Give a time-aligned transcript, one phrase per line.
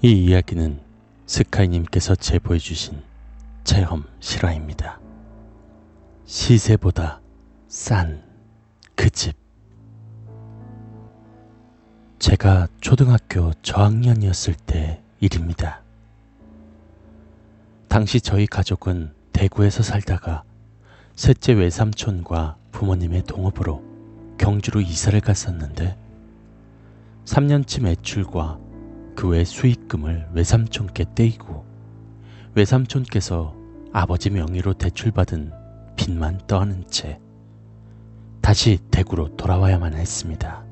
[0.00, 0.78] 이 이야기는
[1.26, 3.02] 스카이님께서 제보해 주신
[3.64, 5.00] 체험 실화입니다.
[6.24, 7.20] 시세보다
[7.66, 8.22] 싼
[8.94, 9.36] 그 집.
[12.20, 15.82] 제가 초등학교 저학년이었을 때 일입니다.
[17.88, 20.44] 당시 저희 가족은 대구에서 살다가
[21.16, 23.82] 셋째 외삼촌과 부모님의 동업으로
[24.38, 25.98] 경주로 이사를 갔었는데
[27.24, 28.67] 3년치 매출과
[29.18, 31.64] 그 외 수익금을 외삼촌께 떼이고
[32.54, 33.52] 외삼촌께서
[33.92, 35.50] 아버지 명의로 대출받은
[35.96, 37.18] 빚만 떠안은 채
[38.40, 40.62] 다시 대구로 돌아와야만 했습니다.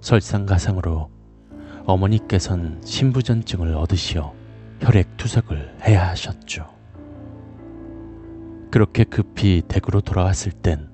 [0.00, 1.10] 설상가상으로
[1.84, 4.32] 어머니께선 신부전증을 얻으시어
[4.80, 6.66] 혈액 투석을 해야 하셨죠.
[8.70, 10.88] 그렇게 급히 대구로 돌아왔을 땐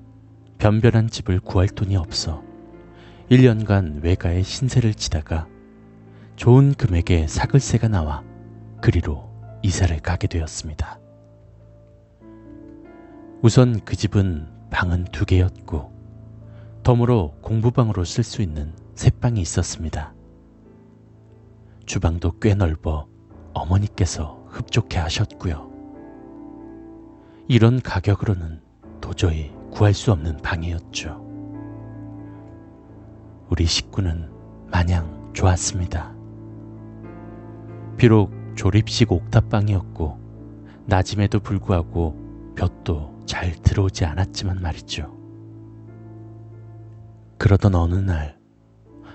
[0.57, 2.46] 변변한 집을 구할 돈이 없어
[3.29, 5.47] 1년간 외가에 신세를 지다가
[6.37, 8.23] 좋은 금액의 사글세가 나와
[8.81, 9.29] 그리로
[9.63, 10.97] 이사를 가게 되었습니다.
[13.41, 15.91] 우선 그 집은 방은 두 개였고
[16.83, 20.13] 덤으로 공부방으로 쓸 수 있는 세 방이 있었습니다.
[21.85, 23.07] 주방도 꽤 넓어
[23.53, 25.69] 어머니께서 흡족해 하셨고요.
[27.49, 28.61] 이런 가격으로는
[29.01, 31.26] 도저히 구할 수 없는 방이었죠.
[33.49, 34.29] 우리 식구는
[34.69, 36.13] 마냥 좋았습니다.
[37.97, 40.19] 비록 조립식 옥탑방이었고
[40.85, 45.15] 낮임에도 불구하고 볕도 잘 들어오지 않았지만 말이죠.
[47.37, 48.37] 그러던 어느 날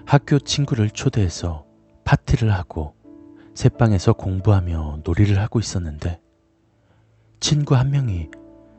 [0.07, 1.67] 학교 친구를 초대해서
[2.05, 2.95] 파티를 하고
[3.55, 6.21] 새방에서 공부하며 놀이를 하고 있었는데
[7.41, 8.31] 친구 한 명이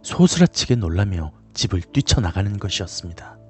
[0.02, 3.43] 소스라치게 놀라며 집을 뛰쳐나가는 것이었습니다.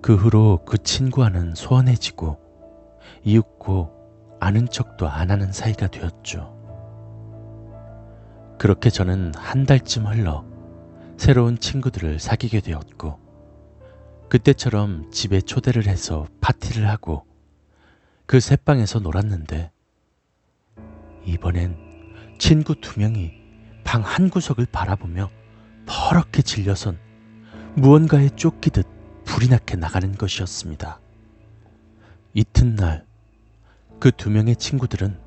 [0.00, 2.38] 그 후로 그 친구와는 소원해지고
[3.24, 6.56] 이윽고 아는 척도 안 하는 사이가 되었죠.
[8.58, 10.44] 그렇게 저는 한 달쯤 흘러
[11.16, 13.18] 새로운 친구들을 사귀게 되었고,
[14.28, 17.24] 그때처럼 집에 초대를 해서 파티를 하고
[18.26, 19.72] 그 새방에서 놀았는데,
[21.24, 21.76] 이번엔
[22.38, 23.32] 친구 두 명이
[23.84, 25.30] 방 한 구석을 바라보며
[25.86, 26.98] 퍼렇게 질려선
[27.74, 28.86] 무언가에 쫓기듯
[29.28, 31.00] 불이 나게 나가는 것이었습니다.
[32.32, 33.06] 이튿날
[34.00, 35.18] 그 두 명의 친구들은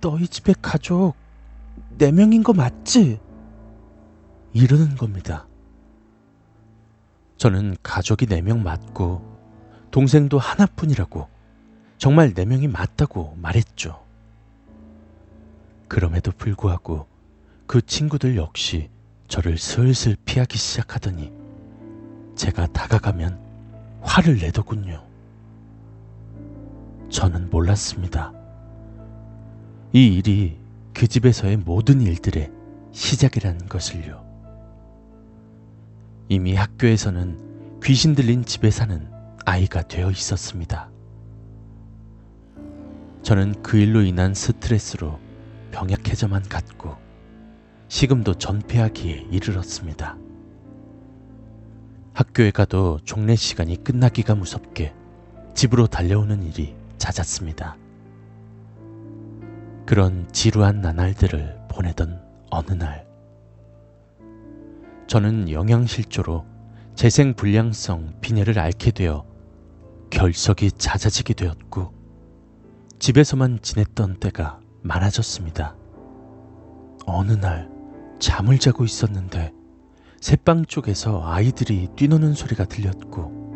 [0.00, 1.14] 너희 집에 가족
[1.98, 3.20] 네 명인 거 맞지?
[4.54, 5.46] 이러는 겁니다.
[7.36, 9.36] 저는 가족이 네 명 맞고
[9.90, 11.28] 동생도 하나뿐이라고
[11.98, 14.02] 정말 네 명이 맞다고 말했죠.
[15.88, 17.06] 그럼에도 불구하고
[17.66, 18.88] 그 친구들 역시
[19.28, 21.32] 저를 슬슬 피하기 시작하더니
[22.36, 23.38] 제가 다가가면
[24.02, 25.02] 화를 내더군요.
[27.08, 28.32] 저는 몰랐습니다.
[29.92, 30.58] 이 일이
[30.92, 32.50] 그 집에서의 모든 일들의
[32.92, 34.24] 시작이라는 것을요.
[36.28, 39.08] 이미 학교에서는 귀신 들린 집에 사는
[39.44, 40.90] 아이가 되어 있었습니다.
[43.22, 45.18] 저는 그 일로 인한 스트레스로
[45.72, 46.96] 병약해져만 갔고
[47.88, 50.16] 식음도 전폐하기에 이르렀습니다.
[52.16, 54.94] 학교에 가도 종례 시간이 끝나기가 무섭게
[55.52, 57.76] 집으로 달려오는 일이 잦았습니다.
[59.84, 63.06] 그런 지루한 나날들을 보내던 어느 날,
[65.08, 66.46] 저는 영양실조로
[66.94, 69.26] 재생불량성 빈혈을 앓게 되어
[70.08, 71.92] 결석이 잦아지게 되었고,
[72.98, 75.76] 집에서만 지냈던 때가 많아졌습니다.
[77.04, 77.70] 어느 날
[78.18, 79.52] 잠을 자고 있었는데
[80.20, 83.46] 새방 쪽에서 아이들이 뛰노는 소리가 들렸고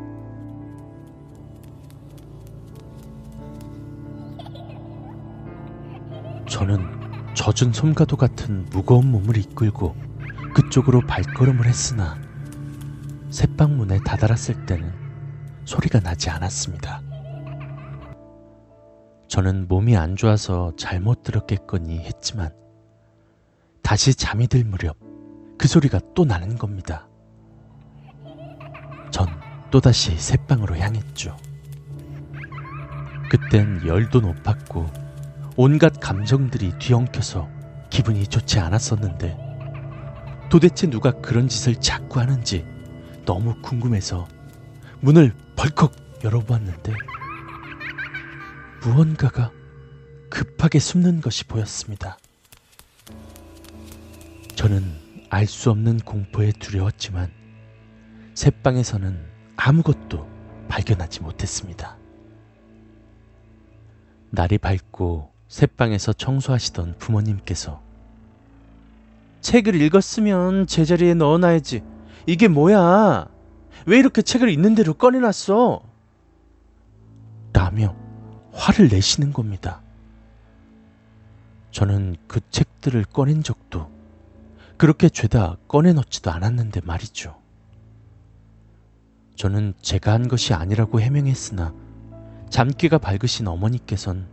[6.49, 9.95] 저는 젖은 솜가도 같은 무거운 몸을 이끌고
[10.55, 12.19] 그쪽으로 발걸음을 했으나
[13.31, 14.93] 새방 문에 다다랐을 때는
[15.65, 17.03] 소리가 나지 않았습니다.
[19.29, 22.53] 저는 몸이 안 좋아서 잘못 들었겠거니 했지만
[23.81, 25.10] 다시 잠이 들 무렵
[25.61, 27.07] 그 소리가 또 나는 겁니다.
[29.11, 29.29] 전
[29.71, 31.37] 또다시 새방으로 향했죠.
[33.31, 34.91] 그땐 열도 높았고
[35.59, 37.47] 온갖 감정들이 뒤엉켜서
[37.91, 39.37] 기분이 좋지 않았었는데
[40.49, 42.65] 도대체 누가 그런 짓을 자꾸 하는지
[43.27, 44.27] 너무 궁금해서
[45.01, 45.93] 문을 벌컥
[46.25, 46.95] 열어보았는데
[48.83, 49.53] 무언가가
[50.31, 52.17] 급하게 숨는 것이 보였습니다.
[54.57, 57.31] 저는 알 수 없는 공포에 두려웠지만
[58.35, 59.17] 새방에서는
[59.57, 60.27] 아무것도
[60.69, 61.97] 발견하지 못했습니다.
[64.31, 67.81] 날이 밝고 새방에서 청소하시던 부모님께서
[69.41, 71.83] 책을 읽었으면 제자리에 넣어놔야지.
[72.27, 73.29] 이게 뭐야?
[73.87, 75.81] 왜 이렇게 책을 있는 대로 꺼내놨어?
[77.53, 77.97] 라며
[78.53, 79.81] 화를 내시는 겁니다.
[81.71, 84.00] 저는 그 책들을 꺼낸 적도
[84.81, 87.37] 그렇게 죄다 꺼내놓지도 않았는데 말이죠.
[89.37, 91.75] 저는 제가 한 것이 아니라고 해명했으나
[92.49, 94.27] 잠귀가 밝으신 어머니께선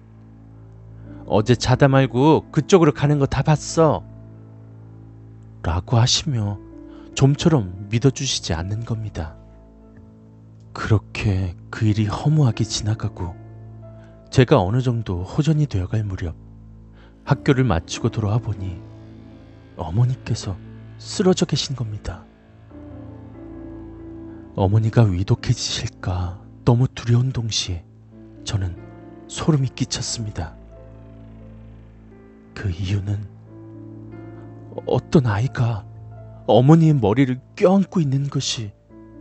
[1.26, 4.06] 어제 자다 말고 그쪽으로 가는 거 다 봤어.
[5.64, 6.60] 라고 하시며
[7.14, 9.36] 좀처럼 믿어주시지 않는 겁니다.
[10.72, 13.36] 그렇게 그 일이 허무하게 지나가고
[14.32, 16.38] 제가 어느 정도 호전이 되어갈 무렵
[17.26, 18.87] 학교를 마치고 돌아와 보니
[19.78, 20.58] 어머니께서
[20.98, 22.26] 쓰러져 계신 겁니다.
[24.56, 27.86] 어머니가 위독해지실까 너무 두려운 동시에
[28.44, 28.76] 저는
[29.28, 30.56] 소름이 끼쳤습니다.
[32.54, 33.24] 그 이유는
[34.88, 35.86] 어떤 아이가
[36.48, 38.72] 어머니의 머리를 껴안고 있는 것이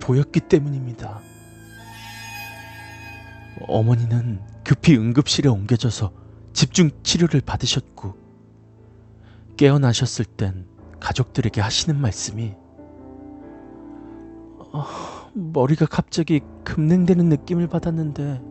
[0.01, 1.21] 보였기 때문입니다.
[3.69, 6.13] 어머니는 급히 응급실에 옮겨져서
[6.53, 8.26] 집중 치료를 받으셨고
[9.57, 10.67] 깨어나셨을 땐
[11.01, 12.55] 가족들에게 하시는 말씀이
[14.73, 14.85] 어,
[15.35, 18.43] 머리가 갑자기 급냉되는 느낌을 받았는데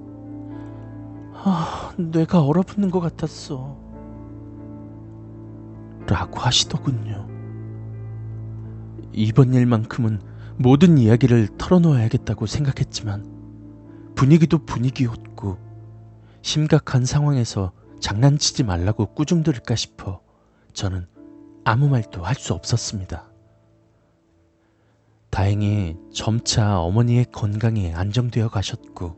[1.47, 3.77] 아, 뇌가 얼어붙는 것 같았어.
[6.07, 7.27] 라고 하시더군요.
[9.11, 10.21] 이번 일만큼은
[10.57, 15.57] 모든 이야기를 털어놓아야겠다고 생각했지만 분위기도 분위기였고
[16.41, 20.21] 심각한 상황에서 장난치지 말라고 꾸중 들을까 싶어
[20.75, 21.07] 저는
[21.63, 23.31] 아무 말도 할 수 없었습니다.
[25.31, 29.15] 다행히 점차 어머니의 건강이 안정되어 가셨고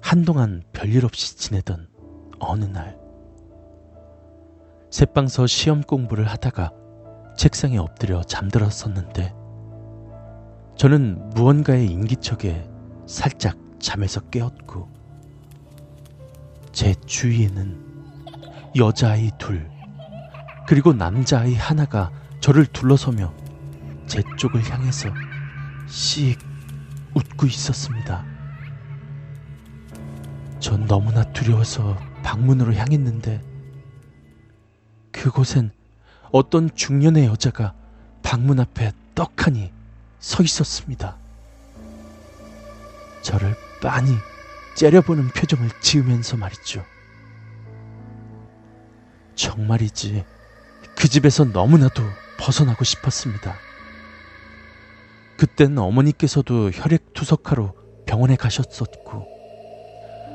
[0.00, 1.88] 한동안 별일 없이 지내던
[2.38, 2.98] 어느 날
[4.90, 6.72] 새방서 시험 공부를 하다가
[7.36, 9.34] 책상에 엎드려 잠들었었는데
[10.76, 12.68] 저는 무언가의 인기척에
[13.06, 14.88] 살짝 잠에서 깨었고
[16.72, 19.77] 제 주위에는 여자아이 둘
[20.68, 23.32] 그리고 남자아이 하나가 저를 둘러서며
[24.06, 25.08] 제 쪽을 향해서
[25.88, 26.38] 씩
[27.14, 28.22] 웃고 있었습니다.
[30.60, 33.42] 전 너무나 두려워서 방문으로 향했는데
[35.10, 35.70] 그곳엔
[36.32, 37.72] 어떤 중년의 여자가
[38.22, 39.72] 방문 앞에 떡하니
[40.18, 41.16] 서 있었습니다.
[43.22, 44.12] 저를 빤히
[44.74, 46.84] 째려보는 표정을 지으면서 말이죠.
[49.34, 50.26] 정말이지
[50.98, 52.02] 그 집에서 너무나도
[52.40, 53.54] 벗어나고 싶었습니다.
[55.36, 57.72] 그땐 어머니께서도 혈액투석하러
[58.04, 59.24] 병원에 가셨었고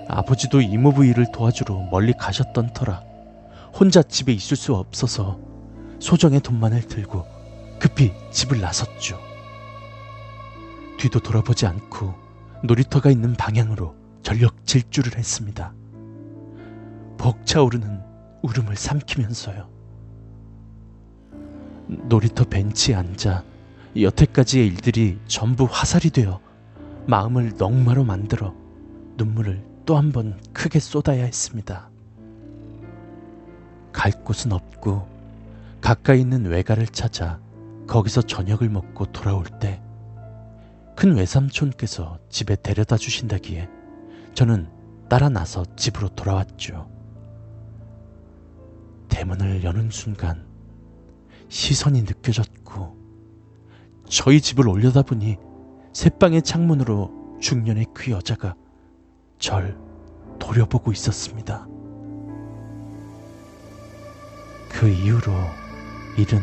[0.08, 3.04] 아버지도 이모부 일을 도와주러 멀리 가셨던 터라
[3.78, 5.38] 혼자 집에 있을 수 없어서
[6.00, 7.26] 소정의 돈만을 들고
[7.78, 9.20] 급히 집을 나섰죠.
[10.98, 12.14] 뒤도 돌아보지 않고
[12.64, 15.74] 놀이터가 있는 방향으로 전력 질주를 했습니다.
[17.18, 18.02] 벅차오르는
[18.44, 19.83] 울음을 삼키면서요.
[21.88, 23.44] 놀이터 벤치에 앉아
[24.00, 26.40] 여태까지의 일들이 전부 화살이 되어
[27.06, 28.54] 마음을 넉마로 만들어
[29.18, 31.90] 눈물을 또 한 번 크게 쏟아야 했습니다.
[33.92, 35.08] 갈 곳은 없고
[35.82, 37.40] 가까이 있는 외가를 찾아
[37.88, 39.82] 거기서 저녁을 먹고 돌아올 때
[40.96, 43.68] 큰 외삼촌께서 집에 데려다 주신다기에
[44.36, 44.70] 저는
[45.10, 46.88] 따라 나서 집으로 돌아왔죠.
[49.10, 50.46] 대문을 여는 순간
[51.54, 52.98] 시선이 느껴졌고
[54.10, 55.38] 저희 집을 올려다보니
[55.94, 58.56] 새방의 창문으로 중년의 그 여자가
[59.38, 59.78] 절
[60.40, 61.68] 돌려보고 있었습니다.
[64.68, 65.32] 그 이후로
[66.18, 66.42] 일은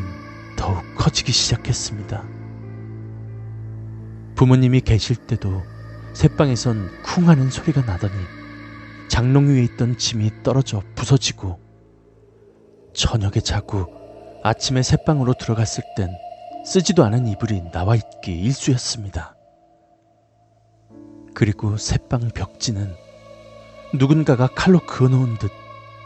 [0.56, 2.24] 더욱 커지기 시작했습니다.
[4.36, 5.60] 부모님이 계실 때도
[6.12, 8.14] 새방에선 쿵 하는 소리가 나더니
[9.08, 11.58] 장롱 위에 있던 짐이 떨어져 부서지고
[12.94, 13.99] 저녁에 자고
[14.42, 16.16] 아침에 새방으로 들어갔을 땐
[16.64, 19.36] 쓰지도 않은 이불이 나와 있기 일쑤였습니다.
[21.34, 22.94] 그리고 새방 벽지는
[23.94, 25.50] 누군가가 칼로 그어놓은 듯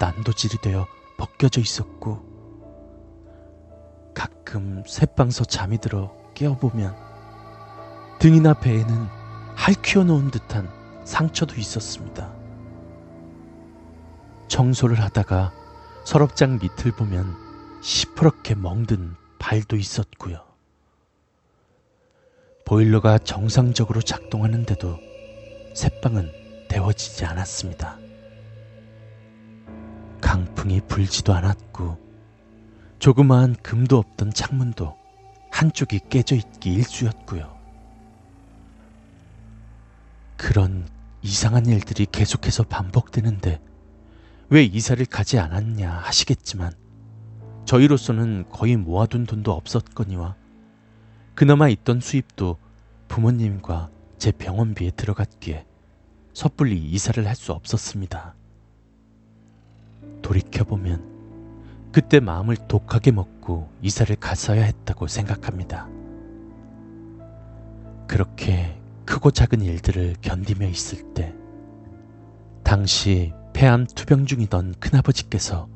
[0.00, 0.86] 난도질이 되어
[1.16, 2.22] 벗겨져 있었고
[4.14, 6.96] 가끔 새방서 잠이 들어 깨어보면
[8.18, 9.06] 등이나 배에는
[9.54, 10.68] 할퀴어 놓은 듯한
[11.04, 12.32] 상처도 있었습니다.
[14.48, 15.52] 청소를 하다가
[16.04, 17.43] 서랍장 밑을 보면
[17.84, 20.42] 시퍼렇게 멍든 발도 있었고요.
[22.64, 24.98] 보일러가 정상적으로 작동하는데도
[25.74, 27.98] 새방은 데워지지 않았습니다.
[30.64, 31.98] 태풍이 불지도 않았고
[32.98, 34.96] 조그마한 금도 없던 창문도
[35.50, 37.54] 한쪽이 깨져 있기 일쑤였고요.
[40.36, 40.88] 그런
[41.22, 43.60] 이상한 일들이 계속해서 반복되는데
[44.48, 46.72] 왜 이사를 가지 않았냐 하시겠지만
[47.64, 50.36] 저희로서는 거의 모아둔 돈도 없었거니와
[51.34, 52.58] 그나마 있던 수입도
[53.08, 55.66] 부모님과 제 병원비에 들어갔기에
[56.32, 58.34] 섣불리 이사를 할 수 없었습니다.
[60.22, 61.12] 돌이켜보면
[61.92, 65.88] 그때 마음을 독하게 먹고 이사를 갔어야 했다고 생각합니다.
[68.06, 71.34] 그렇게 크고 작은 일들을 견디며 있을 때,
[72.62, 75.68] 당시 폐암 투병 중이던 큰아버지께서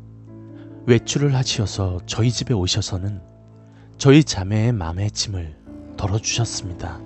[0.89, 3.21] 외출을 하시어서 저희 집에 오셔서는
[3.99, 5.55] 저희 자매의 맘의 짐을
[5.99, 6.99] 덜어주셨습니다.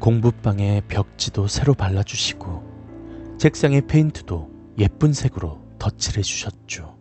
[0.00, 6.98] 공부방에 벽지도 새로 발라주시고, 책상의 페인트도 예쁜 색으로 덧칠해 주셨죠.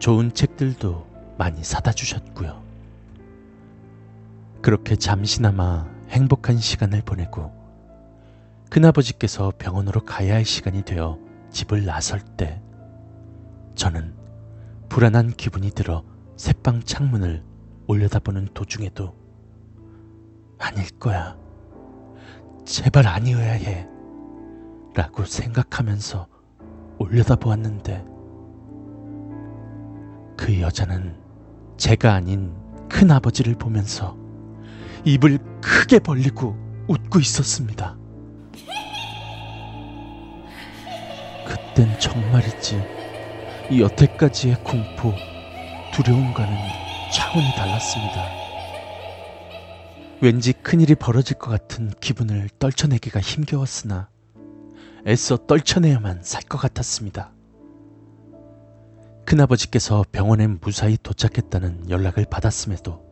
[0.00, 1.06] 좋은 책들도
[1.38, 2.62] 많이 사다 주셨고요.
[4.60, 7.54] 그렇게 잠시나마 행복한 시간을 보내고
[8.68, 11.18] 큰아버지께서 병원으로 가야 할 시간이 되어
[11.50, 12.60] 집을 나설 때
[13.76, 14.14] 저는
[14.88, 16.02] 불안한 기분이 들어
[16.36, 17.44] 새방 창문을
[17.86, 19.14] 올려다보는 도중에도
[20.58, 21.36] 아닐 거야.
[22.64, 23.86] 제발 아니어야 해.
[24.94, 26.26] 라고 생각하면서
[26.98, 28.04] 올려다보았는데
[30.38, 31.20] 그 여자는
[31.76, 32.54] 제가 아닌
[32.88, 34.16] 큰아버지를 보면서
[35.04, 36.56] 입을 크게 벌리고
[36.88, 37.98] 웃고 있었습니다.
[41.46, 42.95] 그땐 정말이지
[43.70, 45.12] 여태까지의 공포,
[45.92, 46.56] 두려움과는
[47.12, 48.24] 차원이 달랐습니다.
[50.20, 54.08] 왠지 큰일이 벌어질 것 같은 기분을 떨쳐내기가 힘겨웠으나
[55.06, 57.32] 애써 떨쳐내야만 살 것 같았습니다.
[59.24, 63.04] 큰아버지께서 병원에 무사히 도착했다는 연락을 받았음에도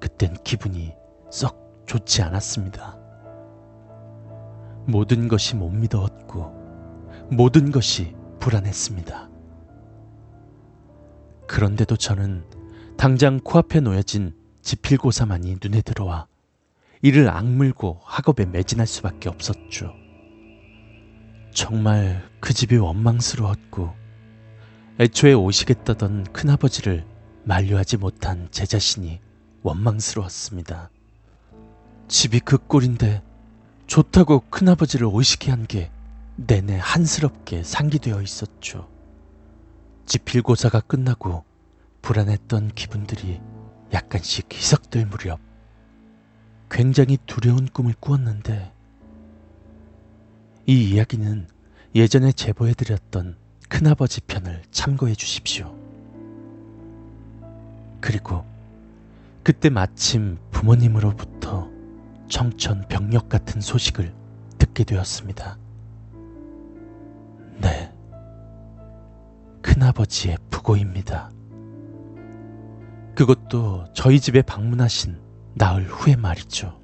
[0.00, 0.92] 그땐 기분이
[1.30, 2.98] 썩 좋지 않았습니다.
[4.86, 9.31] 모든 것이 못 믿어왔고 모든 것이 불안했습니다.
[11.52, 12.44] 그런데도 저는
[12.96, 16.26] 당장 코앞에 놓여진 지필고사만이 눈에 들어와
[17.02, 19.92] 이를 악물고 학업에 매진할 수밖에 없었죠.
[21.52, 23.92] 정말 그 집이 원망스러웠고
[24.98, 27.04] 애초에 오시겠다던 큰아버지를
[27.44, 29.20] 만류하지 못한 제 자신이
[29.62, 30.88] 원망스러웠습니다.
[32.08, 33.22] 집이 그 꼴인데
[33.86, 35.90] 좋다고 큰아버지를 오시게 한 게
[36.36, 38.91] 내내 한스럽게 상기되어 있었죠.
[40.06, 41.44] 지필고사가 끝나고
[42.02, 43.40] 불안했던 기분들이
[43.92, 45.40] 약간씩 희석될 무렵
[46.70, 48.72] 굉장히 두려운 꿈을 꾸었는데
[50.66, 51.48] 이 이야기는
[51.94, 53.36] 예전에 제보해드렸던
[53.68, 55.76] 큰아버지 편을 참고해 주십시오.
[58.00, 58.44] 그리고
[59.42, 61.70] 그때 마침 부모님으로부터
[62.28, 64.14] 청천벽력 같은 소식을
[64.58, 65.58] 듣게 되었습니다.
[67.60, 67.91] 네.
[69.82, 71.30] 큰아버지의 부고입니다.
[73.16, 75.18] 그것도 저희 집에 방문하신
[75.54, 76.80] 나흘 후에 말이죠.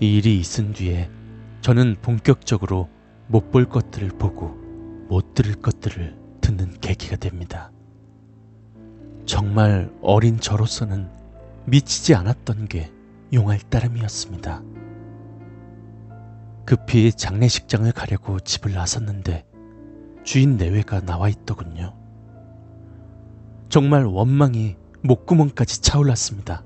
[0.00, 1.08] 이 일이 있은 뒤에
[1.60, 2.88] 저는 본격적으로
[3.28, 4.48] 못 볼 것들을 보고
[5.08, 7.70] 못 들을 것들을 듣는 계기가 됩니다.
[9.24, 11.08] 정말 어린 저로서는
[11.66, 12.90] 미치지 않았던 게
[13.32, 14.62] 용할 따름이었습니다.
[16.66, 19.51] 급히 장례식장을 가려고 집을 나섰는데
[20.24, 21.94] 주인 내외가 나와 있더군요.
[23.68, 26.64] 정말 원망이 목구멍까지 차올랐습니다.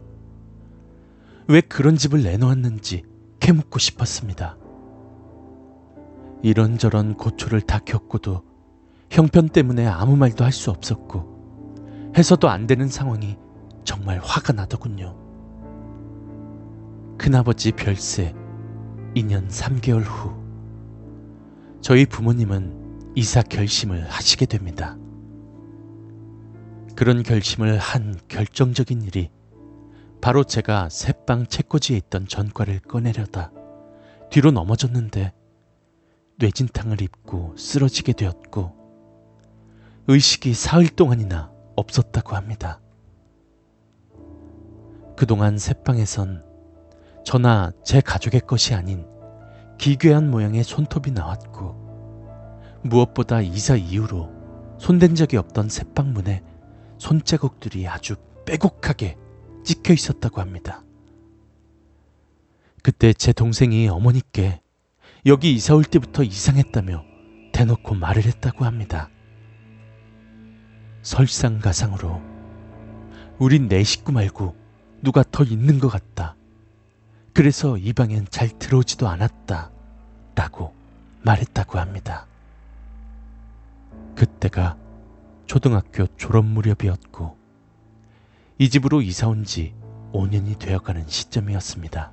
[1.48, 3.04] 왜 그런 집을 내놓았는지
[3.40, 4.56] 캐묻고 싶었습니다.
[6.42, 8.42] 이런저런 고초를 다 겪고도
[9.10, 13.36] 형편 때문에 아무 말도 할 수 없었고 해서도 안 되는 상황이
[13.84, 15.16] 정말 화가 나더군요.
[17.18, 18.34] 큰아버지 별세
[19.14, 20.34] 2년 3개월 후
[21.80, 22.85] 저희 부모님은
[23.18, 24.94] 이사 결심을 하시게 됩니다.
[26.94, 29.30] 그런 결심을 한 결정적인 일이
[30.20, 33.52] 바로 제가 새방 책꽂이에 있던 전과를 꺼내려다
[34.30, 35.32] 뒤로 넘어졌는데
[36.38, 38.75] 뇌진탕을 입고 쓰러지게 되었고
[40.08, 42.82] 의식이 사흘 동안이나 없었다고 합니다.
[45.16, 46.44] 그동안 새방에선
[47.25, 49.06] 저나 제 가족의 것이 아닌
[49.78, 51.85] 기괴한 모양의 손톱이 나왔고
[52.88, 54.30] 무엇보다 이사 이후로
[54.78, 56.42] 손댄 적이 없던 새방문에
[56.98, 58.16] 손자국들이 아주
[58.46, 59.16] 빼곡하게
[59.64, 60.82] 찍혀 있었다고 합니다.
[62.82, 64.60] 그때 제 동생이 어머니께
[65.26, 67.04] 여기 이사 올 때부터 이상했다며
[67.52, 69.10] 대놓고 말을 했다고 합니다.
[71.02, 72.22] 설상가상으로
[73.38, 74.54] 우린 내 식구 말고
[75.02, 76.36] 누가 더 있는 것 같다.
[77.32, 79.70] 그래서 이 방엔 잘 들어오지도 않았다.
[80.34, 80.74] 라고
[81.22, 82.26] 말했다고 합니다.
[84.16, 84.76] 그때가
[85.46, 87.37] 초등학교 졸업 무렵이었고
[88.58, 89.75] 이 집으로 이사 온 지
[90.12, 92.11] 5년이 되어가는 시점이었습니다.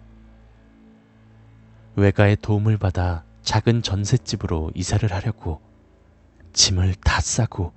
[1.95, 5.61] 외가의 도움을 받아 작은 전셋집으로 이사를 하려고
[6.51, 7.71] 짐을 다 싸고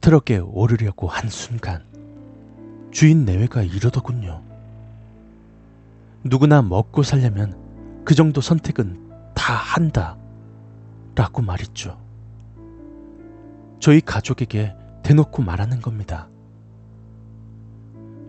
[0.00, 1.84] 트럭에 오르려고 한 순간
[2.92, 4.42] 주인 내외가 이러더군요.
[6.22, 10.16] 누구나 먹고 살려면 그 정도 선택은 다 한다.
[11.14, 12.05] 라고 말했죠.
[13.80, 16.28] 저희 가족에게 대놓고 말하는 겁니다.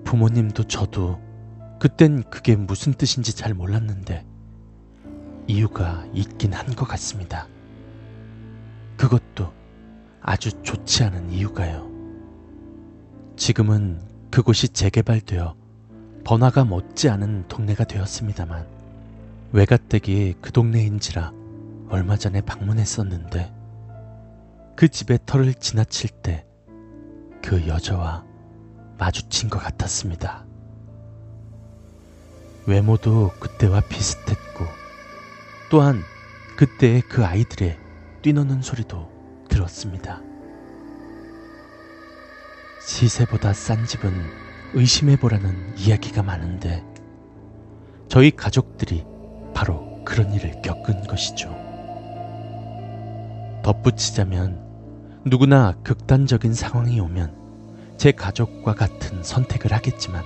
[0.04, 1.20] 부모님도 저도
[1.80, 4.26] 그땐 그게 무슨 뜻인지 잘 몰랐는데
[5.48, 7.48] 이유가 있긴 한 것 같습니다.
[8.98, 9.52] 그것도
[10.22, 11.90] 아주 좋지 않은 이유가요.
[13.36, 14.02] 지금은
[14.32, 15.56] 그곳이 재개발되어
[16.24, 18.68] 번화가 못지 않은 동네가 되었습니다만
[19.54, 21.32] 외가댁이 그 동네인지라
[21.90, 23.54] 얼마 전에 방문했었는데
[24.78, 26.48] 그 집의 터를 지나칠 때
[27.48, 28.26] 그 여자와
[28.98, 30.46] 마주친 것 같았습니다.
[32.66, 34.66] 외모도 그때와 비슷했고
[35.72, 36.02] 또한
[36.58, 37.80] 그때의 그 아이들의
[38.22, 40.22] 뛰노는 소리도 들었습니다.
[42.86, 44.12] 시세보다 싼 집은
[44.74, 46.84] 의심해보라는 이야기가 많은데
[48.10, 49.06] 저희 가족들이
[49.54, 51.56] 바로 그런 일을 겪은 것이죠.
[53.64, 54.67] 덧붙이자면
[55.30, 60.24] 누구나 극단적인 상황이 오면 제 가족과 같은 선택을 하겠지만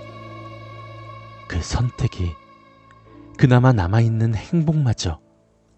[1.48, 2.32] 그 선택이
[3.38, 5.20] 그나마 남아있는 행복마저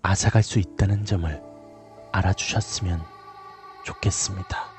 [0.02, 1.42] 앗아갈 수 있다는 점을
[2.12, 3.02] 알아주셨으면
[3.86, 4.73] 좋겠습니다.